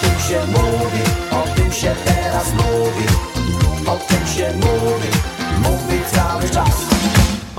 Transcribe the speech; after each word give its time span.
tym 0.00 0.20
się 0.28 0.46
mówi, 0.46 1.02
o 1.30 1.56
tym 1.56 1.72
się 1.72 1.94
teraz 2.04 2.52
mówi, 2.52 3.06
o 3.86 3.96
tym 3.96 4.26
się 4.26 4.52
mówi, 4.56 5.08
mówi 5.62 6.00
cały 6.12 6.50
czas. 6.50 6.90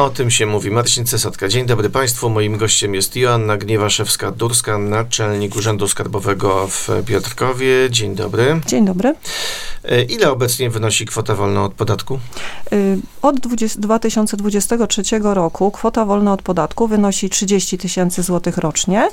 O 0.01 0.09
tym 0.09 0.31
się 0.31 0.45
mówi. 0.45 0.71
Marcin 0.71 1.05
Cesatka. 1.05 1.47
Dzień 1.47 1.65
dobry 1.65 1.89
Państwu. 1.89 2.29
Moim 2.29 2.57
gościem 2.57 2.95
jest 2.95 3.15
Joanna 3.15 3.57
Gniewaszewska-Durska, 3.57 4.79
naczelnik 4.89 5.55
Urzędu 5.55 5.87
Skarbowego 5.87 6.67
w 6.67 6.89
Piotrkowie. 7.05 7.67
Dzień 7.89 8.15
dobry. 8.15 8.61
Dzień 8.67 8.85
dobry. 8.85 9.15
E, 9.83 10.03
Ile 10.03 10.31
obecnie 10.31 10.69
wynosi 10.69 11.05
kwota 11.05 11.35
wolna 11.35 11.63
od 11.63 11.73
podatku? 11.73 12.19
Y, 12.73 12.97
Od 13.21 13.39
20, 13.39 13.79
2023 13.79 15.03
roku 15.23 15.71
kwota 15.71 16.05
wolna 16.05 16.33
od 16.33 16.41
podatku 16.41 16.87
wynosi 16.87 17.29
30 17.29 17.77
tysięcy 17.77 18.23
złotych 18.23 18.57
rocznie 18.57 19.09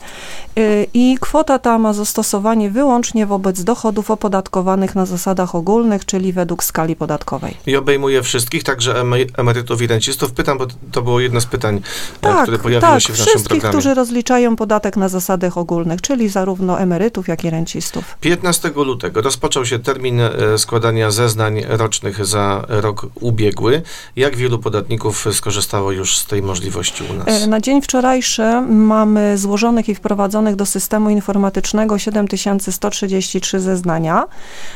y, 0.58 0.86
i 0.94 1.16
kwota 1.20 1.58
ta 1.58 1.78
ma 1.78 1.92
zastosowanie 1.92 2.70
wyłącznie 2.70 3.26
wobec 3.26 3.64
dochodów 3.64 4.10
opodatkowanych 4.10 4.94
na 4.94 5.06
zasadach 5.06 5.54
ogólnych, 5.54 6.04
czyli 6.04 6.32
według 6.32 6.64
skali 6.64 6.96
podatkowej. 6.96 7.56
I 7.66 7.76
obejmuje 7.76 8.22
wszystkich, 8.22 8.64
także 8.64 9.02
emerytów 9.36 9.82
i 9.82 9.86
rencistów. 9.86 10.32
Pytam, 10.32 10.58
bo 10.58 10.66
to 10.92 11.02
było 11.02 11.20
jedno 11.20 11.40
z 11.40 11.46
pytań, 11.46 11.76
e, 11.76 11.80
Tak, 12.20 12.42
które 12.42 12.58
pojawiły 12.58 12.92
tak, 12.92 13.00
się 13.02 13.06
w 13.06 13.10
naszym 13.18 13.26
wszystkich, 13.26 13.48
programie. 13.48 13.72
którzy 13.78 13.94
rozliczają 13.94 14.56
podatek 14.56 14.96
na 14.96 15.08
zasadach 15.08 15.58
ogólnych, 15.58 16.00
czyli 16.02 16.28
zarówno 16.28 16.80
emerytów, 16.80 17.28
jak 17.28 17.44
i 17.44 17.50
rencistów. 17.50 18.04
15 18.20 18.70
lutego 18.76 19.22
rozpoczął 19.22 19.66
się 19.66 19.78
termin 19.78 20.20
e, 20.20 20.30
składania 20.58 21.10
zeznań 21.10 21.62
rocznych 21.68 22.26
za 22.26 22.64
rok 22.68 23.06
ubiegły. 23.14 23.82
Jak 24.16 24.36
wielu 24.36 24.58
podatników 24.58 25.26
skorzystało 25.32 25.92
już 25.92 26.18
z 26.18 26.26
tej 26.26 26.42
możliwości 26.42 27.04
u 27.10 27.14
nas? 27.14 27.26
E, 27.28 27.46
Na 27.46 27.60
dzień 27.60 27.82
wczorajszy 27.82 28.42
mamy 28.68 29.38
złożonych 29.38 29.88
i 29.88 29.94
wprowadzonych 29.94 30.56
do 30.56 30.66
systemu 30.66 31.10
informatycznego 31.10 31.98
7133 31.98 33.60
zeznania 33.60 34.26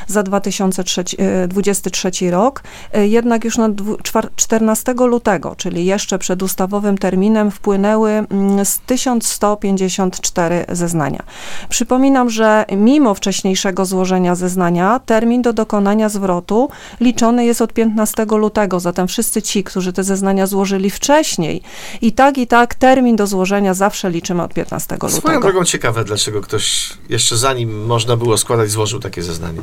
za 0.07 0.23
2023 0.23 2.11
rok. 2.31 2.63
Jednak 2.95 3.45
już 3.45 3.57
na 3.59 3.69
dwu- 3.69 3.97
czwar- 3.97 4.29
14 4.37 5.07
lutego, 5.07 5.55
czyli 5.57 5.87
jeszcze 5.93 6.19
przed 6.19 6.43
ustawowym 6.43 6.99
terminem, 6.99 7.51
wpłynęły 7.51 8.11
mm, 8.11 8.65
z 8.65 8.79
1154 8.79 10.65
zeznania. 10.69 11.23
Przypominam, 11.69 12.31
że 12.31 12.65
mimo 12.77 13.15
wcześniejszego 13.15 13.85
złożenia 13.85 14.35
zeznania, 14.35 15.01
termin 15.07 15.43
do 15.43 15.53
dokonania 15.53 16.09
zwrotu 16.09 16.69
liczony 17.01 17.45
jest 17.45 17.61
od 17.63 17.73
15 17.73 18.25
lutego, 18.25 18.81
zatem 18.81 19.09
wszyscy 19.09 19.43
ci, 19.43 19.65
którzy 19.65 19.93
te 19.93 20.05
zeznania 20.05 20.47
złożyli 20.47 20.91
wcześniej, 20.91 21.63
i 22.01 22.13
tak, 22.13 22.39
i 22.39 22.47
tak 22.47 22.75
termin 22.75 23.17
do 23.17 23.27
złożenia 23.27 23.75
zawsze 23.75 24.11
liczymy 24.11 24.43
od 24.43 24.55
15 24.55 24.97
Swoją 24.97 25.17
lutego. 25.17 25.41
drogą 25.41 25.65
ciekawe, 25.65 26.05
dlaczego 26.05 26.41
ktoś 26.41 26.91
jeszcze 27.09 27.37
zanim 27.37 27.87
można 27.87 28.17
było 28.17 28.39
składać, 28.39 28.71
złożył 28.71 29.01
takie 29.01 29.23
zeznanie. 29.23 29.61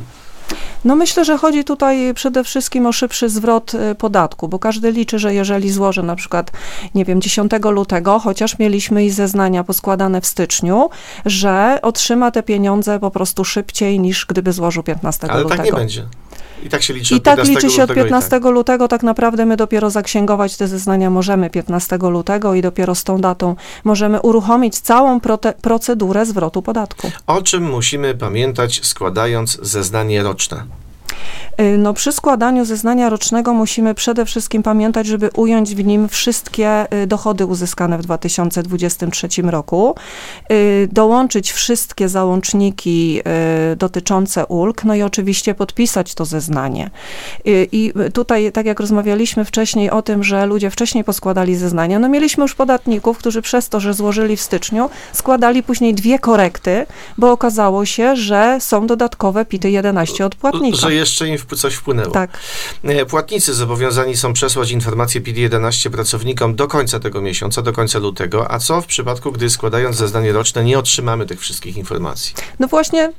No 0.84 0.96
myślę, 0.96 1.24
że 1.24 1.38
chodzi 1.38 1.64
tutaj 1.64 2.14
przede 2.14 2.44
wszystkim 2.44 2.86
o 2.86 2.92
szybszy 2.92 3.28
zwrot 3.28 3.74
y, 3.74 3.94
podatku, 3.94 4.48
bo 4.48 4.58
każdy 4.58 4.92
liczy, 4.92 5.18
że 5.18 5.34
jeżeli 5.34 5.70
złoży 5.70 6.02
na 6.10 6.16
przykład, 6.16 6.50
nie 6.94 7.04
wiem, 7.04 7.20
10 7.20 7.52
lutego, 7.70 8.18
chociaż 8.18 8.58
mieliśmy 8.58 9.04
i 9.04 9.10
zeznania 9.10 9.64
poskładane 9.64 10.20
w 10.20 10.26
styczniu, 10.26 10.90
że 11.26 11.78
otrzyma 11.82 12.30
te 12.30 12.42
pieniądze 12.42 12.98
po 12.98 13.10
prostu 13.10 13.44
szybciej 13.44 14.00
niż 14.00 14.26
gdyby 14.26 14.52
złożył 14.52 14.82
15 14.82 15.26
Ale 15.30 15.42
lutego. 15.42 15.56
tak 15.56 15.66
nie 15.66 15.72
będzie. 15.72 16.06
I 16.62 16.68
tak 16.68 16.82
się 16.82 16.94
liczy 16.94 17.14
I 17.14 17.16
od 17.16 17.22
tak 17.22 17.36
15 17.36 17.54
liczy 17.54 17.76
się 17.76 17.82
od 17.82 17.88
lutego 17.88 18.00
i 18.00 18.04
15 18.04 18.30
tak. 18.30 18.44
lutego, 18.44 18.88
tak 18.88 19.02
naprawdę 19.02 19.46
my 19.46 19.56
dopiero 19.56 19.90
zaksięgować 19.90 20.56
te 20.56 20.68
zeznania 20.68 21.10
możemy 21.10 21.50
15 21.50 21.98
lutego 22.02 22.54
i 22.54 22.62
dopiero 22.62 22.94
z 22.94 23.04
tą 23.04 23.20
datą 23.20 23.56
możemy 23.84 24.20
uruchomić 24.20 24.78
całą 24.78 25.20
procedurę 25.62 26.26
zwrotu 26.26 26.62
podatku. 26.62 27.10
O 27.26 27.42
czym 27.42 27.70
musimy 27.70 28.14
pamiętać 28.14 28.80
składając 28.86 29.58
zeznanie 29.62 30.22
roczne? 30.22 30.64
Y, 31.60 31.78
No, 31.78 31.94
przy 31.94 32.12
składaniu 32.12 32.64
zeznania 32.64 33.10
rocznego 33.10 33.54
musimy 33.54 33.94
przede 33.94 34.24
wszystkim 34.24 34.62
pamiętać, 34.62 35.06
żeby 35.06 35.30
ująć 35.36 35.74
w 35.74 35.84
nim 35.84 36.08
wszystkie 36.08 36.94
y, 37.02 37.06
dochody 37.06 37.46
uzyskane 37.46 37.98
w 37.98 38.02
2023 38.02 39.28
roku, 39.42 39.94
y, 40.52 40.88
dołączyć 40.92 41.52
wszystkie 41.52 42.08
załączniki 42.08 43.20
dotyczące 43.76 44.46
ulg, 44.46 44.84
no 44.84 44.94
i 44.94 45.02
oczywiście 45.02 45.54
podpisać 45.54 46.14
to 46.14 46.24
zeznanie. 46.24 46.90
I 47.72 47.92
tutaj, 48.12 48.52
tak 48.52 48.66
jak 48.66 48.80
rozmawialiśmy 48.80 49.44
wcześniej 49.44 49.90
o 49.90 50.02
tym, 50.02 50.24
że 50.24 50.46
ludzie 50.46 50.70
wcześniej 50.70 51.04
poskładali 51.04 51.56
zeznania, 51.56 51.98
no 51.98 52.08
mieliśmy 52.08 52.42
już 52.42 52.54
podatników, 52.54 53.18
którzy 53.18 53.42
przez 53.42 53.68
to, 53.68 53.80
że 53.80 53.94
złożyli 53.94 54.36
w 54.36 54.40
styczniu, 54.40 54.90
składali 55.12 55.62
później 55.62 55.94
dwie 55.94 56.18
korekty, 56.18 56.86
bo 57.18 57.32
okazało 57.32 57.84
się, 57.84 58.16
że 58.16 58.56
są 58.60 58.86
dodatkowe 58.86 59.44
PIT 59.44 59.64
11 59.64 60.26
od 60.26 60.34
płatnika. 60.34 60.78
Że 60.78 60.94
jeszcze 60.94 61.28
im 61.28 61.38
coś 61.56 61.74
wpłynęło. 61.74 62.10
Tak. 62.10 62.30
E, 62.84 63.06
Płatnicy 63.06 63.54
zobowiązani 63.54 64.16
są 64.16 64.32
przesłać 64.32 64.70
informacje 64.70 65.20
PID-11 65.20 65.90
pracownikom 65.90 66.54
do 66.54 66.68
końca 66.68 67.00
tego 67.00 67.20
miesiąca, 67.22 67.62
do 67.62 67.72
końca 67.72 67.98
lutego, 67.98 68.50
a 68.50 68.58
co 68.58 68.80
w 68.80 68.86
przypadku, 68.86 69.32
gdy 69.32 69.50
składając 69.50 69.96
zeznanie 69.96 70.32
roczne 70.32 70.64
nie 70.64 70.78
otrzymamy 70.78 71.26
tych 71.26 71.40
wszystkich 71.40 71.76
informacji? 71.76 72.34
No 72.58 72.68
właśnie 72.68 73.12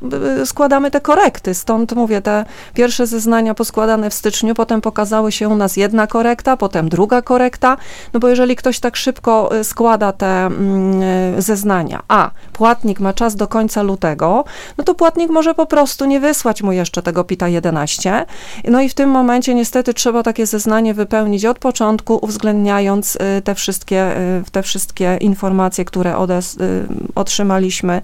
składamy 0.46 0.92
te 0.92 1.02
korekty, 1.02 1.54
stąd 1.54 1.94
mówię, 1.94 2.22
te 2.22 2.46
pierwsze 2.74 3.08
zeznania 3.08 3.54
poskładane 3.54 4.10
w 4.10 4.14
styczniu, 4.14 4.56
potem 4.56 4.82
pokazały 4.82 5.32
się 5.32 5.50
u 5.50 5.56
nas 5.56 5.78
jedna 5.78 6.08
korekta, 6.08 6.58
potem 6.58 6.90
druga 6.90 7.22
korekta, 7.22 7.78
no 8.14 8.20
bo 8.20 8.28
jeżeli 8.28 8.56
ktoś 8.56 8.80
tak 8.80 8.96
szybko 8.96 9.56
y, 9.60 9.64
składa 9.64 10.12
te 10.12 10.46
mm, 10.46 11.02
y, 11.38 11.42
zeznania, 11.42 12.04
a 12.08 12.32
płatnik 12.54 13.00
ma 13.00 13.14
czas 13.14 13.36
do 13.36 13.48
końca 13.48 13.82
lutego, 13.82 14.44
no 14.78 14.84
to 14.84 14.96
płatnik 14.96 15.30
może 15.30 15.54
po 15.54 15.66
prostu 15.66 16.06
nie 16.06 16.20
wysłać 16.20 16.64
mu 16.64 16.72
jeszcze 16.72 17.02
tego 17.02 17.24
PITA 17.24 17.48
11, 17.48 18.21
no 18.64 18.82
i 18.82 18.90
w 18.90 18.94
tym 18.94 19.10
momencie 19.10 19.54
niestety 19.54 19.94
trzeba 19.94 20.24
takie 20.24 20.46
zeznanie 20.46 20.94
wypełnić 20.94 21.46
od 21.46 21.60
początku, 21.60 22.20
uwzględniając 22.22 23.16
y, 23.16 23.42
te 23.42 23.56
wszystkie, 23.56 24.18
y, 24.18 24.52
te 24.52 24.64
wszystkie 24.64 25.18
informacje, 25.22 25.86
które 25.86 26.18
odes, 26.18 26.58
y, 26.58 26.88
otrzymaliśmy 27.16 28.02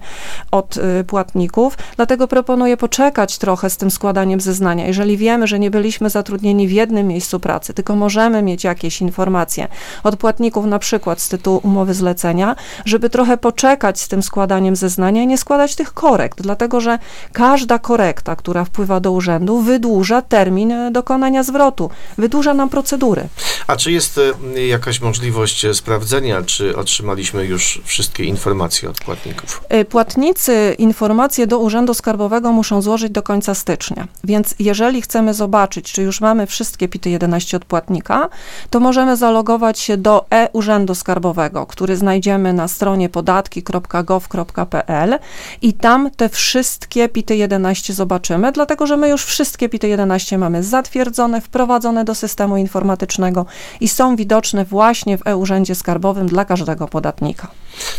od 0.50 0.78
płatników. 1.06 1.78
Dlatego 1.96 2.28
proponuję 2.28 2.76
poczekać 2.76 3.38
trochę 3.38 3.70
z 3.70 3.76
tym 3.76 3.90
składaniem 3.90 4.40
zeznania. 4.40 4.86
Jeżeli 4.86 5.16
wiemy, 5.16 5.46
że 5.46 5.58
nie 5.58 5.70
byliśmy 5.70 6.10
zatrudnieni 6.10 6.68
w 6.68 6.72
jednym 6.72 7.06
miejscu 7.06 7.40
pracy, 7.40 7.74
tylko 7.74 7.96
możemy 7.96 8.42
mieć 8.42 8.64
jakieś 8.64 9.00
informacje 9.00 9.68
od 10.04 10.16
płatników, 10.16 10.66
na 10.66 10.78
przykład 10.78 11.20
z 11.20 11.28
tytułu 11.28 11.60
umowy 11.62 11.94
zlecenia, 11.94 12.56
żeby 12.84 13.10
trochę 13.10 13.36
poczekać 13.36 14.00
z 14.00 14.08
tym 14.08 14.22
składaniem 14.22 14.76
zeznania 14.76 15.22
i 15.22 15.26
nie 15.26 15.38
składać 15.38 15.76
tych 15.76 15.94
korekt, 15.94 16.42
dlatego 16.42 16.80
że 16.80 16.98
każda 17.32 17.78
korekta, 17.78 18.36
która 18.36 18.64
wpływa 18.64 19.00
do 19.00 19.12
urzędu, 19.12 19.60
wydłuża 19.60 19.97
termin 20.28 20.72
y, 20.72 20.90
dokonania 20.90 21.42
zwrotu, 21.42 21.90
wydłuża 22.18 22.54
nam 22.54 22.68
procedury. 22.68 23.28
A 23.66 23.76
czy 23.76 23.92
jest 23.92 24.20
e, 24.56 24.66
jakaś 24.66 25.00
możliwość 25.00 25.64
e, 25.64 25.74
sprawdzenia, 25.74 26.42
czy 26.42 26.76
otrzymaliśmy 26.76 27.44
już 27.44 27.80
wszystkie 27.84 28.24
informacje 28.24 28.90
od 28.90 29.00
płatników? 29.00 29.62
Płatnicy 29.88 30.74
informacje 30.78 31.46
do 31.46 31.58
Urzędu 31.58 31.94
Skarbowego 31.94 32.52
muszą 32.52 32.82
złożyć 32.82 33.12
do 33.12 33.22
końca 33.22 33.54
stycznia. 33.54 34.08
Więc 34.24 34.54
jeżeli 34.58 35.02
chcemy 35.02 35.34
zobaczyć, 35.34 35.92
czy 35.92 36.02
już 36.02 36.20
mamy 36.20 36.46
wszystkie 36.46 36.88
PIT 36.88 37.06
11 37.06 37.56
od 37.56 37.64
płatnika, 37.64 38.28
to 38.70 38.80
możemy 38.80 39.16
zalogować 39.16 39.78
się 39.78 39.96
do 39.96 40.26
e-Urzędu 40.30 40.94
Skarbowego, 40.94 41.66
który 41.66 41.96
znajdziemy 41.96 42.52
na 42.52 42.68
stronie 42.68 43.08
podatki.gov.pl 43.08 45.18
i 45.62 45.72
tam 45.72 46.10
te 46.10 46.28
wszystkie 46.28 47.08
PIT 47.08 47.30
11 47.30 47.94
zobaczymy, 47.94 48.52
dlatego 48.52 48.86
że 48.86 48.96
my 48.96 49.08
już 49.08 49.24
wszystkie 49.24 49.68
PIT 49.68 49.82
11 49.88 50.38
mamy 50.38 50.62
zatwierdzone, 50.62 51.40
wprowadzone 51.40 52.04
do 52.04 52.14
systemu 52.14 52.56
informatycznego 52.56 53.46
i 53.80 53.88
są 53.88 54.16
widoczne 54.16 54.64
właśnie 54.64 55.18
w 55.18 55.26
e-Urzędzie 55.26 55.74
Skarbowym 55.74 56.26
dla 56.26 56.44
każdego 56.44 56.88
podatnika. 56.88 57.48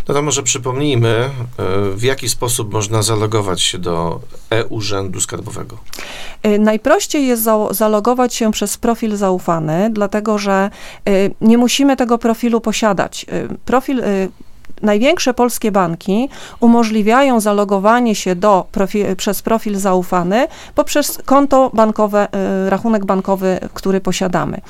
No 0.08 0.14
to 0.14 0.22
może 0.22 0.44
przypomnijmy, 0.44 1.10
e, 1.10 1.30
w 1.96 2.04
jaki 2.04 2.30
sposób 2.30 2.74
można 2.74 3.02
zalogować 3.02 3.62
się 3.62 3.78
do 3.78 4.20
e-Urzędu 4.52 5.22
Skarbowego. 5.22 5.78
Y, 6.46 6.59
Najprościej 6.59 7.28
jest 7.28 7.44
za- 7.44 7.68
zalogować 7.74 8.34
się 8.34 8.52
przez 8.52 8.78
profil 8.78 9.16
zaufany, 9.18 9.90
dlatego 9.94 10.38
że 10.38 10.70
y, 11.09 11.32
nie 11.42 11.58
musimy 11.58 11.96
tego 11.97 12.18
profilu 12.18 12.62
posiadać. 12.62 13.26
Profil 13.66 14.02
największe 14.82 15.34
polskie 15.34 15.72
banki 15.72 16.30
umożliwiają 16.60 17.40
zalogowanie 17.40 18.16
się 18.16 18.36
do 18.36 18.66
profi- 18.72 19.16
przez 19.16 19.42
profil 19.42 19.76
zaufany 19.80 20.48
poprzez 20.76 21.20
konto 21.26 21.72
bankowe, 21.74 22.28
y, 22.66 22.70
rachunek 22.70 23.06
bankowy, 23.06 23.60
który 23.74 24.02
posiadamy. 24.02 24.62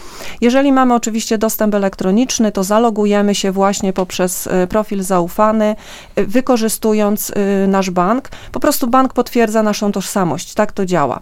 Jeżeli 0.41 0.71
mamy 0.71 0.93
oczywiście 0.93 1.37
dostęp 1.37 1.75
elektroniczny, 1.75 2.51
to 2.51 2.63
zalogujemy 2.63 3.35
się 3.35 3.51
właśnie 3.51 3.93
poprzez 3.93 4.47
y, 4.47 4.67
profil 4.67 5.03
zaufany, 5.03 5.75
y, 6.19 6.25
wykorzystując 6.25 7.31
nasz 7.67 7.89
bank. 7.89 8.29
Po 8.51 8.59
prostu 8.59 8.87
bank 8.87 9.13
potwierdza 9.13 9.63
naszą 9.63 9.91
tożsamość. 9.91 10.53
Tak 10.53 10.71
to 10.71 10.85
działa. 10.85 11.19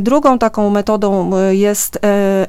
Drugą 0.00 0.38
taką 0.38 0.70
metodą 0.70 1.30
jest 1.50 1.98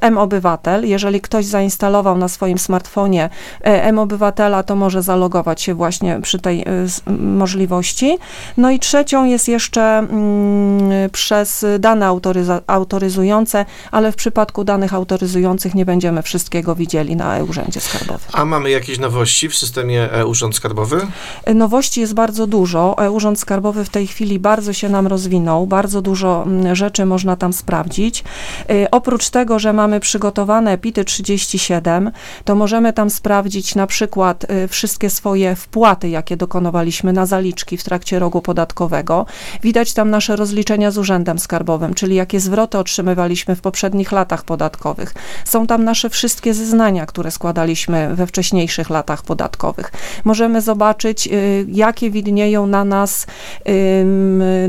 M-Obywatel. 0.02 0.88
Jeżeli 0.88 1.22
ktoś 1.22 1.46
zainstalował 1.46 2.18
na 2.18 2.28
swoim 2.28 2.58
smartfonie 2.58 3.30
M-Obywatela, 3.62 4.64
to 4.64 4.76
może 4.76 5.02
zalogować 5.02 5.61
się 5.62 5.72
się 5.72 5.75
właśnie 5.75 6.19
przy 6.22 6.40
tej 6.40 6.62
y, 6.62 7.12
możliwości. 7.18 8.18
No 8.58 8.72
i 8.72 8.80
trzecią 8.80 9.25
jest 9.25 9.48
jeszcze 9.48 9.81
mm, 9.81 11.10
przez 11.10 11.66
dane 11.80 12.06
autoryza- 12.06 12.62
autoryzujące, 12.68 13.66
ale 13.92 14.12
w 14.12 14.16
przypadku 14.16 14.63
danych 14.63 14.94
autoryzujących 14.94 15.75
nie 15.75 15.86
będziemy 15.86 16.22
wszystkiego 16.22 16.75
widzieli 16.75 17.16
na 17.16 17.38
e-urzędzie 17.38 17.80
skarbowym. 17.81 18.28
A 18.34 18.46
mamy 18.46 18.69
jakieś 18.69 19.00
nowości 19.00 19.50
w 19.50 19.56
systemie 19.56 20.12
e-Urząd 20.12 20.56
Skarbowy? 20.56 21.08
Nowości 21.56 22.02
jest 22.02 22.13
bardzo 22.13 22.48
dużo. 22.48 22.96
E-Urząd 22.98 23.40
Skarbowy 23.40 23.86
w 23.86 23.90
tej 23.90 24.08
chwili 24.08 24.40
bardzo 24.40 24.74
się 24.74 24.90
nam 24.90 25.08
rozwinął, 25.08 25.68
bardzo 25.68 26.02
dużo 26.02 26.44
mm, 26.46 26.75
rzeczy 26.75 27.06
można 27.06 27.36
tam 27.36 27.54
sprawdzić. 27.54 28.24
Y, 28.72 28.88
Oprócz 28.92 29.30
tego, 29.30 29.60
że 29.60 29.74
mamy 29.74 30.00
przygotowane 30.00 30.78
PIT-y 30.78 31.06
37, 31.06 32.12
to 32.46 32.56
możemy 32.56 32.94
tam 32.94 33.10
sprawdzić 33.10 33.75
na 33.75 33.88
przykład 33.88 34.44
y, 34.44 34.68
wszystkie 34.68 35.10
swoje 35.10 35.50
wpłaty, 35.56 36.09
jakie 36.09 36.38
dokonywaliśmy 36.38 37.13
na 37.13 37.25
zaliczki 37.25 37.77
w 37.77 37.83
trakcie 37.83 38.19
rogu 38.19 38.42
podatkowego. 38.42 39.25
Widać 39.63 39.94
tam 39.94 40.09
nasze 40.09 40.36
rozliczenia 40.36 40.92
z 40.92 40.98
Urzędem 40.98 41.39
Skarbowym, 41.39 41.94
czyli 41.94 42.15
jakie 42.15 42.39
zwroty 42.39 42.77
otrzymywaliśmy 42.77 43.56
w 43.56 43.62
poprzednich 43.62 44.12
latach 44.12 44.44
podatkowych. 44.44 45.13
Są 45.45 45.68
tam 45.68 45.83
nasze 45.83 46.09
wszystkie 46.09 46.53
zeznania, 46.53 47.06
które 47.06 47.31
składaliśmy 47.31 48.15
we 48.15 48.27
wcześniejszych 48.27 48.89
latach 48.89 49.24
podatkowych. 49.24 49.92
Możemy 50.24 50.62
zobaczyć, 50.62 51.27
y, 51.27 51.65
jakie 51.69 52.12
widnieją 52.12 52.68
na 52.68 52.86
nas 52.86 53.27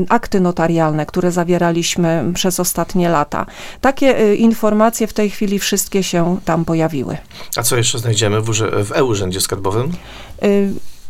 akty 0.09 0.39
notarialne, 0.39 1.05
które 1.05 1.31
zawieraliśmy 1.31 2.31
przez 2.33 2.59
ostatnie 2.59 3.09
lata. 3.09 3.45
Takie 3.81 4.19
y, 4.19 4.35
informacje 4.35 5.07
w 5.07 5.13
tej 5.13 5.29
chwili 5.29 5.59
wszystkie 5.59 6.03
się 6.03 6.37
tam 6.45 6.65
pojawiły. 6.65 7.17
A 7.57 7.63
co 7.63 7.77
jeszcze 7.77 7.99
znajdziemy 7.99 8.41
w, 8.41 8.45
w 8.85 8.91
e-Urzędzie 8.95 9.41
Skarbowym? 9.41 9.91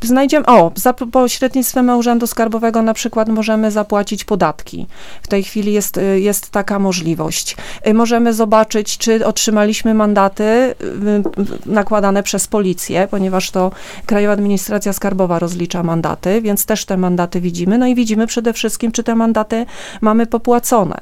Znajdziemy, 0.03 0.45
o, 0.45 0.71
za 0.75 0.94
pośrednictwem 0.94 1.89
Urzędu 1.89 2.27
Skarbowego 2.27 2.81
na 2.81 2.94
przykład 2.94 3.29
możemy 3.29 3.71
zapłacić 3.71 4.23
podatki. 4.23 4.88
W 5.21 5.27
tej 5.27 5.44
chwili 5.44 5.73
jest, 5.73 5.97
y, 5.97 6.19
jest 6.19 6.50
taka 6.50 6.79
możliwość. 6.79 7.55
Y, 7.88 7.94
Możemy 7.94 8.33
zobaczyć, 8.33 8.97
czy 8.97 9.25
otrzymaliśmy 9.25 9.94
mandaty 9.94 10.44
y, 10.44 10.75
nakładane 11.65 12.23
przez 12.23 12.47
policję, 12.47 13.07
ponieważ 13.11 13.51
to 13.51 13.71
Krajowa 14.05 14.33
Administracja 14.33 14.94
Skarbowa 14.94 15.39
rozlicza 15.39 15.83
mandaty, 15.83 16.41
więc 16.41 16.65
też 16.65 16.85
te 16.85 16.97
mandaty 16.97 17.41
widzimy. 17.41 17.77
No 17.77 17.88
i 17.88 17.95
widzimy 17.95 18.27
przede 18.27 18.53
wszystkim, 18.53 18.91
czy 18.91 19.03
te 19.03 19.15
mandaty 19.15 19.65
mamy 20.01 20.25
popłacone. 20.25 20.97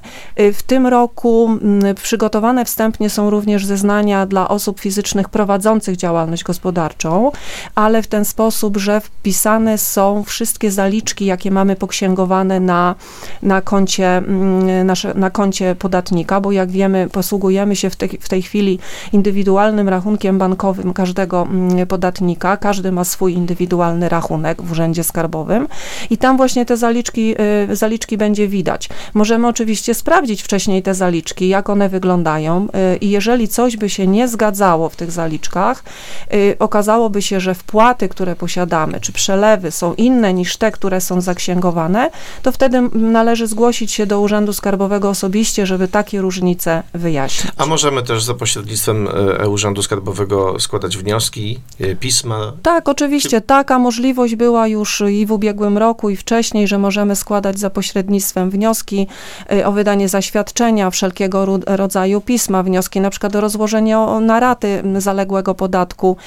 W 0.54 0.64
tym 0.64 0.88
roku 0.88 1.58
mm, 1.62 1.96
przygotowane 1.96 2.66
wstępnie 2.66 3.10
są 3.10 3.30
również 3.30 3.66
zeznania 3.66 4.26
dla 4.26 4.48
osób 4.48 4.80
fizycznych 4.80 5.30
prowadzących 5.30 5.98
działalność 5.98 6.44
gospodarczą, 6.44 7.32
ale 7.76 8.02
w 8.02 8.08
ten 8.08 8.26
sposób, 8.26 8.78
że 8.78 8.91
wpisane 9.00 9.78
są 9.78 10.24
wszystkie 10.24 10.72
zaliczki, 10.72 11.26
jakie 11.26 11.52
mamy 11.52 11.76
poksięgowane 11.76 12.60
na, 12.60 12.96
na, 13.44 13.62
koncie, 13.62 14.18
mm, 14.18 14.88
nasze, 14.88 15.14
na 15.14 15.30
koncie 15.30 15.76
podatnika, 15.76 16.42
bo 16.42 16.52
jak 16.52 16.72
wiemy, 16.72 17.10
posługujemy 17.12 17.76
się 17.76 17.90
w 17.90 17.96
tej, 17.96 18.10
w 18.10 18.30
tej 18.30 18.42
chwili 18.42 18.80
indywidualnym 19.14 19.90
rachunkiem 19.90 20.38
bankowym 20.38 20.94
każdego 20.94 21.42
mm, 21.42 21.88
podatnika. 21.88 22.58
Każdy 22.58 22.92
ma 22.92 23.04
swój 23.04 23.34
indywidualny 23.34 24.10
rachunek 24.10 24.62
w 24.62 24.72
Urzędzie 24.72 25.04
Skarbowym 25.04 25.68
i 26.10 26.18
tam 26.18 26.38
właśnie 26.38 26.66
te 26.66 26.78
zaliczki, 26.78 27.36
y, 27.72 27.76
zaliczki 27.76 28.18
będzie 28.18 28.48
widać. 28.48 28.90
Możemy 29.14 29.48
oczywiście 29.48 29.94
sprawdzić 29.94 30.42
wcześniej 30.42 30.84
te 30.84 30.94
zaliczki, 30.94 31.48
jak 31.48 31.70
one 31.70 31.90
wyglądają 31.90 32.68
y, 32.94 32.98
i 32.98 33.10
jeżeli 33.10 33.48
coś 33.48 33.78
by 33.78 33.90
się 33.90 34.08
nie 34.08 34.28
zgadzało 34.28 34.90
w 34.90 34.96
tych 34.96 35.12
zaliczkach, 35.12 35.84
y, 36.34 36.56
okazałoby 36.60 37.22
się, 37.22 37.40
że 37.40 37.56
wpłaty, 37.56 38.10
które 38.10 38.36
posiadamy, 38.36 38.81
czy 39.02 39.12
przelewy 39.14 39.72
są 39.72 39.94
inne 39.94 40.34
niż 40.34 40.58
te, 40.58 40.72
które 40.72 41.02
są 41.02 41.22
zaksięgowane, 41.22 42.10
to 42.44 42.52
wtedy 42.52 42.82
należy 42.94 43.48
zgłosić 43.48 43.92
się 43.92 44.06
do 44.06 44.20
Urzędu 44.20 44.54
Skarbowego 44.54 45.10
osobiście, 45.10 45.66
żeby 45.66 45.88
takie 45.88 46.22
różnice 46.22 46.84
wyjaśnić. 46.94 47.54
A 47.58 47.66
możemy 47.66 48.04
też 48.04 48.24
za 48.24 48.34
pośrednictwem 48.34 49.08
e, 49.08 49.12
e-Urzędu 49.42 49.84
Skarbowego 49.84 50.60
składać 50.60 50.98
wnioski, 50.98 51.60
e, 51.80 51.96
pisma. 51.96 52.54
Tak, 52.64 52.90
oczywiście. 52.90 53.42
Taka 53.42 53.80
możliwość 53.80 54.36
była 54.36 54.68
już 54.68 55.04
i 55.12 55.26
w 55.26 55.32
ubiegłym 55.32 55.78
roku, 55.78 56.10
i 56.10 56.16
wcześniej, 56.16 56.68
że 56.68 56.78
możemy 56.78 57.16
składać 57.16 57.60
za 57.60 57.70
pośrednictwem 57.70 58.50
wnioski 58.50 59.08
y, 59.54 59.66
o 59.66 59.72
wydanie 59.72 60.10
zaświadczenia, 60.10 60.90
wszelkiego 60.90 61.60
rodzaju 61.68 62.22
pisma, 62.22 62.64
wnioski 62.64 63.02
na 63.02 63.10
przykład 63.10 63.36
o 63.36 63.42
rozłożenie 63.42 64.00
o- 64.00 64.20
na 64.20 64.40
raty 64.40 64.68
m, 64.68 65.02
zaległego 65.02 65.56
podatku. 65.56 66.18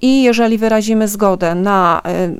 I 0.00 0.22
jeżeli 0.22 0.58
wyrazimy 0.58 1.08
zgodę 1.08 1.54
na 1.54 1.73
kā 1.74 1.82
eh, 2.06 2.34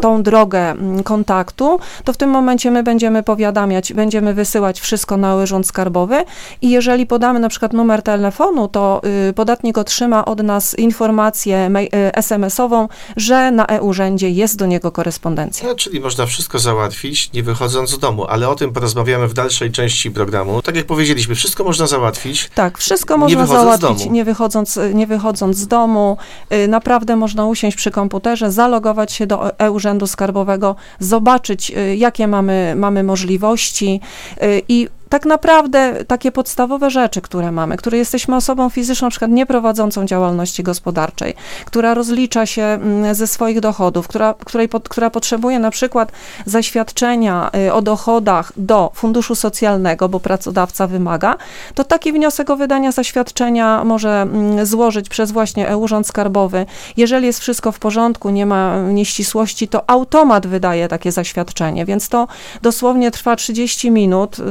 tą 0.00 0.22
drogę 0.22 0.70
mm, 0.70 1.02
kontaktu, 1.02 1.80
to 2.04 2.12
w 2.12 2.16
tym 2.16 2.30
momencie 2.30 2.70
my 2.70 2.82
będziemy 2.82 3.22
powiadamiać, 3.22 3.92
będziemy 3.92 4.34
wysyłać 4.34 4.80
wszystko 4.80 5.16
na 5.16 5.36
urząd 5.36 5.66
skarbowy 5.66 6.24
i 6.62 6.70
jeżeli 6.70 7.06
podamy 7.06 7.40
na 7.40 7.48
przykład 7.48 7.72
numer 7.72 8.02
telefonu, 8.02 8.68
to 8.68 9.00
y, 9.28 9.32
podatnik 9.32 9.78
otrzyma 9.78 10.24
od 10.24 10.42
nas 10.42 10.78
informację 10.78 11.70
y, 11.76 12.14
SMS-ową, 12.14 12.88
że 13.16 13.50
na 13.50 13.66
e-urzędzie 13.66 14.30
jest 14.30 14.56
do 14.56 14.66
niego 14.66 14.92
korespondencja. 14.92 15.68
No, 15.68 15.74
czyli 15.74 16.00
można 16.00 16.26
wszystko 16.26 16.58
załatwić, 16.58 17.32
nie 17.32 17.42
wychodząc 17.42 17.90
z 17.90 17.98
domu, 17.98 18.26
ale 18.28 18.48
o 18.48 18.54
tym 18.54 18.72
porozmawiamy 18.72 19.28
w 19.28 19.34
dalszej 19.34 19.72
części 19.72 20.10
programu. 20.10 20.62
Tak 20.62 20.76
jak 20.76 20.86
powiedzieliśmy, 20.86 21.34
wszystko 21.34 21.64
można 21.64 21.86
załatwić. 21.86 22.50
Tak, 22.54 22.78
wszystko 22.78 23.16
można 23.16 23.46
załatwić 23.46 24.06
nie 24.10 24.24
wychodząc, 24.24 24.78
nie 24.94 25.06
wychodząc 25.06 25.56
z 25.56 25.66
domu. 25.66 26.16
Y, 26.52 26.68
Naprawdę 26.68 27.16
można 27.16 27.46
usiąść 27.46 27.76
przy 27.76 27.90
komputerze, 27.90 28.52
zalogować 28.52 29.12
się 29.12 29.26
do 29.26 29.58
e-urzędu 29.58 29.87
skarbowego, 30.06 30.76
zobaczyć, 30.98 31.70
y, 31.70 31.96
jakie 31.96 32.28
mamy, 32.28 32.74
mamy 32.76 33.02
możliwości 33.02 34.00
y, 34.42 34.62
i 34.68 34.88
tak 35.08 35.26
naprawdę 35.26 36.04
takie 36.04 36.32
podstawowe 36.32 36.90
rzeczy, 36.90 37.20
które 37.20 37.52
mamy, 37.52 37.76
które 37.76 37.98
jesteśmy 37.98 38.36
osobą 38.36 38.68
fizyczną, 38.68 39.06
na 39.06 39.10
przykład 39.10 39.30
nieprowadzącą 39.30 40.06
działalności 40.06 40.62
gospodarczej, 40.62 41.34
która 41.64 41.94
rozlicza 41.94 42.46
się 42.46 42.62
mm, 42.62 43.14
ze 43.14 43.26
swoich 43.26 43.60
dochodów, 43.60 44.08
która, 44.08 44.34
której, 44.44 44.68
która 44.68 45.10
potrzebuje 45.10 45.58
na 45.58 45.70
przykład 45.70 46.12
zaświadczenia 46.46 47.50
y, 47.66 47.72
o 47.72 47.82
dochodach 47.82 48.52
do 48.56 48.90
funduszu 48.94 49.34
socjalnego, 49.34 50.08
bo 50.08 50.20
pracodawca 50.20 50.86
wymaga, 50.86 51.36
to 51.74 51.84
taki 51.84 52.12
wniosek 52.12 52.50
o 52.50 52.56
wydanie 52.56 52.92
zaświadczenia 52.92 53.84
może 53.84 54.22
mm, 54.22 54.66
złożyć 54.66 55.08
przez 55.08 55.32
właśnie 55.32 55.68
e-Urząd 55.68 56.06
Skarbowy. 56.06 56.66
Jeżeli 56.96 57.26
jest 57.26 57.40
wszystko 57.40 57.72
w 57.72 57.78
porządku, 57.78 58.30
nie 58.30 58.46
ma 58.46 58.76
nieścisłości, 58.82 59.68
to 59.68 59.90
automat 59.90 60.46
wydaje 60.46 60.88
takie 60.88 61.12
zaświadczenie, 61.12 61.84
więc 61.84 62.08
to 62.08 62.28
dosłownie 62.62 63.10
trwa 63.10 63.36
30 63.36 63.90
minut 63.90 64.38
y, 64.38 64.42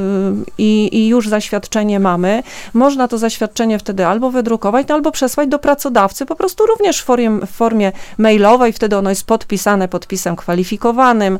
i, 0.57 0.89
i 0.91 1.07
już 1.07 1.29
zaświadczenie 1.29 1.99
mamy. 1.99 2.43
Można 2.73 3.07
to 3.07 3.17
zaświadczenie 3.17 3.79
wtedy 3.79 4.05
albo 4.05 4.31
wydrukować, 4.31 4.87
no, 4.87 4.95
albo 4.95 5.11
przesłać 5.11 5.49
do 5.49 5.59
pracodawcy, 5.59 6.25
po 6.25 6.35
prostu 6.35 6.65
również 6.65 7.01
w 7.01 7.05
formie, 7.05 7.29
w 7.29 7.51
formie 7.51 7.91
mailowej, 8.17 8.73
wtedy 8.73 8.97
ono 8.97 9.09
jest 9.09 9.25
podpisane 9.25 9.87
podpisem 9.87 10.35
kwalifikowanym, 10.35 11.39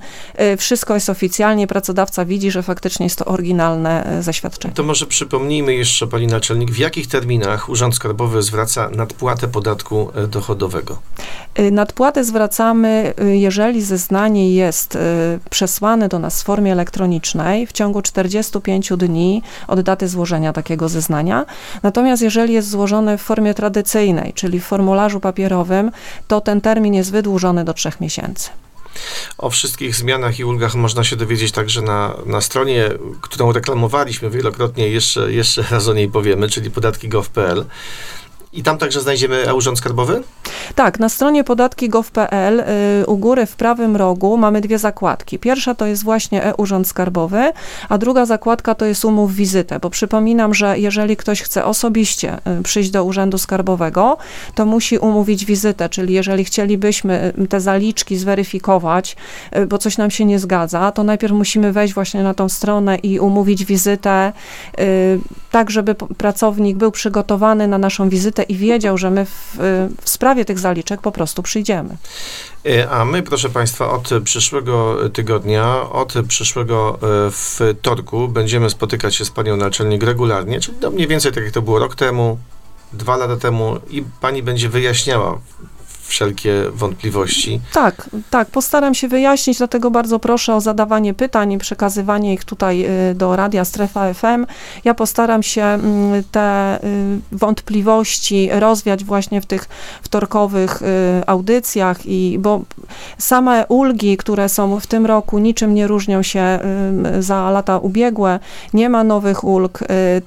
y, 0.54 0.58
wszystko 0.58 0.94
jest 0.94 1.10
oficjalnie, 1.10 1.68
pracodawca 1.68 2.26
widzi, 2.26 2.52
że 2.52 2.64
faktycznie 2.64 3.06
jest 3.06 3.20
to 3.20 3.26
oryginalne 3.26 4.20
y, 4.20 4.24
zaświadczenie. 4.24 4.74
To 4.74 4.84
może 4.84 5.06
przypomnijmy 5.06 5.76
jeszcze, 5.76 6.08
pani 6.08 6.28
naczelnik, 6.28 6.72
w 6.72 6.78
jakich 6.78 7.08
terminach 7.08 7.70
Urząd 7.70 7.96
Skarbowy 7.96 8.42
zwraca 8.42 8.90
nadpłatę 8.90 9.48
podatku 9.48 10.12
e, 10.16 10.28
dochodowego? 10.28 10.98
Y, 11.60 11.72
Nadpłatę 11.72 12.24
zwracamy, 12.24 13.14
jeżeli 13.32 13.82
zeznanie 13.82 14.54
jest 14.54 14.98
przesłane 15.50 16.10
do 16.10 16.20
nas 16.20 16.42
w 16.42 16.46
formie 16.46 16.72
elektronicznej 16.72 17.68
w 17.68 17.72
ciągu 17.72 18.02
45 18.02 18.94
dni 18.98 19.42
od 19.68 19.82
daty 19.82 20.08
złożenia 20.08 20.54
takiego 20.54 20.90
zeznania. 20.90 21.46
Natomiast 21.84 22.22
jeżeli 22.22 22.54
jest 22.54 22.70
złożone 22.70 23.18
w 23.18 23.22
formie 23.22 23.54
tradycyjnej, 23.54 24.34
czyli 24.34 24.60
w 24.60 24.66
formularzu 24.66 25.20
papierowym, 25.20 25.92
to 26.28 26.42
ten 26.42 26.62
termin 26.62 26.94
jest 26.94 27.12
wydłużony 27.12 27.66
do 27.66 27.74
trzech 27.74 28.02
miesięcy. 28.02 28.50
O 29.38 29.50
wszystkich 29.50 29.96
zmianach 29.96 30.40
i 30.40 30.46
ulgach 30.46 30.76
można 30.76 31.04
się 31.04 31.16
dowiedzieć 31.16 31.52
także 31.52 31.82
na, 31.82 32.14
na 32.26 32.42
stronie, 32.42 32.90
którą 33.22 33.52
reklamowaliśmy 33.52 34.30
wielokrotnie, 34.30 34.90
jeszcze, 34.90 35.34
jeszcze 35.34 35.64
raz 35.72 35.88
o 35.88 35.94
niej 35.94 36.10
powiemy, 36.10 36.50
czyli 36.50 36.72
podatki.gov.pl. 36.72 37.66
I 38.54 38.64
tam 38.64 38.78
także 38.78 39.02
znajdziemy 39.02 39.48
e-Urząd 39.48 39.78
Skarbowy? 39.78 40.24
Tak, 40.76 41.00
na 41.00 41.10
stronie 41.10 41.44
podatki.gov.pl 41.44 42.60
y, 42.60 43.06
u 43.06 43.18
góry 43.18 43.46
w 43.46 43.56
prawym 43.56 43.96
rogu 43.96 44.38
mamy 44.38 44.62
dwie 44.62 44.80
zakładki. 44.80 45.40
Pierwsza 45.40 45.76
to 45.76 45.86
jest 45.86 46.04
właśnie 46.04 46.44
e-Urząd 46.44 46.88
Skarbowy, 46.88 47.52
a 47.90 47.98
druga 47.98 48.26
zakładka 48.26 48.76
to 48.76 48.86
jest 48.86 49.06
umów 49.06 49.36
wizytę, 49.36 49.80
bo 49.80 49.90
przypominam, 49.90 50.54
że 50.54 50.80
jeżeli 50.80 51.18
ktoś 51.18 51.42
chce 51.42 51.66
osobiście 51.66 52.38
y, 52.60 52.64
przyjść 52.64 52.90
do 52.90 53.04
Urzędu 53.04 53.38
Skarbowego, 53.38 54.18
to 54.56 54.66
musi 54.66 54.98
umówić 54.98 55.46
wizytę, 55.46 55.90
czyli 55.90 56.14
jeżeli 56.14 56.46
chcielibyśmy 56.46 57.34
y, 57.40 57.48
te 57.48 57.62
zaliczki 57.62 58.18
zweryfikować, 58.18 59.16
bo 59.68 59.78
coś 59.78 59.98
nam 59.98 60.12
się 60.12 60.26
nie 60.26 60.40
zgadza, 60.40 60.92
to 60.92 61.04
najpierw 61.04 61.34
musimy 61.34 61.72
wejść 61.72 61.94
właśnie 61.94 62.24
na 62.24 62.34
tą 62.34 62.50
stronę 62.50 62.98
i 62.98 63.20
umówić 63.20 63.66
wizytę, 63.66 64.34
tak 65.52 65.72
żeby 65.72 65.96
pracownik 65.96 66.78
był 66.78 66.92
przygotowany 66.92 67.68
na 67.68 67.78
naszą 67.78 68.10
wizytę 68.10 68.37
i 68.44 68.56
wiedział, 68.56 68.98
że 68.98 69.12
my 69.12 69.26
w, 69.26 69.60
y, 69.60 69.90
w 70.02 70.10
sprawie 70.10 70.46
tych 70.46 70.60
zaliczek 70.60 71.02
po 71.02 71.12
prostu 71.12 71.44
przyjdziemy. 71.44 71.98
E, 72.66 72.90
A 72.90 73.06
my, 73.06 73.24
proszę 73.24 73.50
Państwa, 73.50 73.92
od 73.92 74.10
przyszłego 74.24 74.98
tygodnia, 75.10 75.90
od 75.90 76.14
przyszłego 76.28 77.00
e, 77.28 77.32
wtorku 77.32 78.28
będziemy 78.28 78.70
spotykać 78.70 79.16
się 79.16 79.26
z 79.26 79.32
Panią 79.32 79.58
Naczelnik 79.58 80.04
regularnie, 80.04 80.60
czyli 80.60 80.78
no 80.82 80.92
mniej 80.92 81.08
więcej 81.08 81.32
tak 81.32 81.44
jak 81.44 81.54
to 81.54 81.62
było 81.62 81.80
rok 81.80 81.96
temu, 81.96 82.38
dwa 82.94 83.18
lata 83.18 83.38
temu 83.38 83.80
i 83.90 84.04
Pani 84.22 84.44
będzie 84.44 84.70
wyjaśniała 84.70 85.40
wszelkie 86.08 86.64
wątpliwości. 86.74 87.62
Tak, 87.74 88.10
tak, 88.30 88.48
postaram 88.48 88.94
się 88.94 89.08
wyjaśnić, 89.08 89.58
dlatego 89.58 89.92
bardzo 89.92 90.20
proszę 90.20 90.56
o 90.56 90.62
zadawanie 90.62 91.14
pytań 91.14 91.52
i 91.52 91.58
przekazywanie 91.58 92.34
ich 92.34 92.46
tutaj 92.46 92.86
y, 93.12 93.16
do 93.16 93.36
Radia 93.36 93.66
Strefa 93.66 94.14
FM. 94.14 94.46
Ja 94.84 94.94
postaram 94.94 95.44
się 95.44 95.64
mm, 95.64 96.24
te 96.32 96.80
y, 96.84 97.20
wątpliwości 97.32 98.50
rozwiać 98.52 99.04
właśnie 99.04 99.42
w 99.42 99.46
tych 99.46 99.66
wtorkowych 100.02 100.82
y, 100.82 100.86
audycjach 101.28 102.06
i 102.06 102.38
bo 102.40 102.62
same 103.18 103.66
ulgi, 103.68 104.18
które 104.18 104.50
są 104.50 104.80
w 104.80 104.88
tym 104.88 105.06
roku 105.06 105.40
niczym 105.40 105.74
nie 105.74 105.88
różnią 105.88 106.24
się 106.24 106.60
za 107.20 107.52
lata 107.52 107.78
ubiegłe, 107.78 108.40
nie 108.74 108.90
ma 108.90 109.04
nowych 109.04 109.44
ulg, 109.44 109.80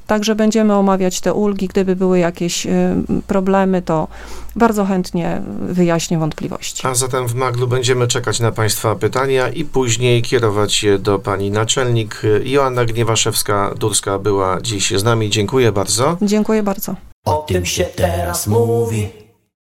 także 0.06 0.34
będziemy 0.34 0.74
omawiać 0.74 1.20
te 1.20 1.34
ulgi, 1.34 1.68
gdyby 1.68 1.96
były 1.96 2.18
jakieś 2.18 2.66
problemy, 3.26 3.82
to 3.82 4.08
bardzo 4.56 4.84
chętnie 4.84 5.42
wyjaśnię 5.70 6.18
wątpliwości. 6.18 6.86
A 6.86 6.94
zatem 6.94 7.28
w 7.28 7.34
Maglu 7.34 7.66
będziemy 7.66 8.06
czekać 8.08 8.40
na 8.40 8.52
Państwa 8.52 8.96
pytania 8.96 9.48
i 9.48 9.64
później 9.64 10.22
kierować 10.22 10.82
je 10.82 10.98
do 10.98 11.18
Pani 11.18 11.50
Naczelnik. 11.50 12.22
Joanna 12.44 12.84
Gniewaszewska-Durska 12.84 14.20
była 14.20 14.60
dziś 14.60 14.90
z 14.90 15.04
nami. 15.04 15.30
Dziękuję 15.30 15.72
bardzo. 15.72 16.16
Dziękuję 16.22 16.62
bardzo. 16.62 16.94
O 17.24 17.44
tym 17.48 17.66
się 17.66 17.84
teraz 17.84 18.46
mówi 18.46 19.19